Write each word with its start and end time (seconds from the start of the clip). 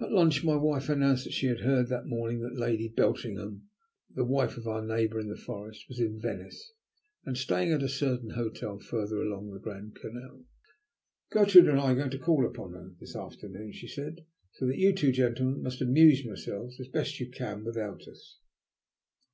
At 0.00 0.12
lunch 0.12 0.44
my 0.44 0.54
wife 0.54 0.90
announced 0.90 1.24
that 1.24 1.32
she 1.32 1.46
had 1.46 1.60
heard 1.60 1.88
that 1.88 2.04
morning 2.04 2.40
that 2.40 2.58
Lady 2.58 2.90
Beltringham, 2.90 3.68
the 4.14 4.22
wife 4.22 4.58
of 4.58 4.68
our 4.68 4.84
neighbour 4.86 5.18
in 5.18 5.30
the 5.30 5.34
Forest, 5.34 5.88
was 5.88 5.98
in 5.98 6.20
Venice, 6.20 6.74
and 7.24 7.38
staying 7.38 7.72
at 7.72 7.82
a 7.82 7.88
certain 7.88 8.28
hotel 8.32 8.78
further 8.78 9.16
along 9.16 9.50
the 9.50 9.58
Grand 9.58 9.94
Canal. 9.94 10.44
"Gertrude 11.30 11.68
and 11.68 11.80
I 11.80 11.92
are 11.92 11.96
going 11.96 12.10
to 12.10 12.18
call 12.18 12.44
upon 12.44 12.74
her 12.74 12.90
this 13.00 13.16
afternoon," 13.16 13.72
she 13.72 13.88
said, 13.88 14.26
"so 14.52 14.66
that 14.66 14.76
you 14.76 14.92
two 14.94 15.10
gentlemen 15.10 15.62
must 15.62 15.80
amuse 15.80 16.22
yourselves 16.22 16.78
as 16.78 16.88
best 16.88 17.18
you 17.18 17.30
can 17.30 17.64
without 17.64 18.06
us." 18.06 18.38